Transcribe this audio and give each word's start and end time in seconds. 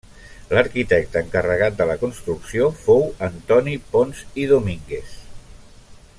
L'arquitecte 0.57 1.21
encarregat 1.25 1.77
de 1.81 1.87
la 1.91 1.97
construcció 2.05 2.71
fou 2.87 3.05
Antoni 3.29 3.77
Pons 3.93 4.25
i 4.45 4.49
Domínguez. 4.55 5.15